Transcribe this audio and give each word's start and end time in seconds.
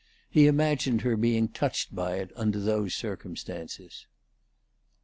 He 0.31 0.47
imagined 0.47 1.01
her 1.01 1.15
being 1.15 1.47
touched 1.49 1.93
by 1.93 2.15
it 2.15 2.31
under 2.35 2.59
those 2.59 2.95
circumstances. 2.95 4.07
VI. 4.09 4.87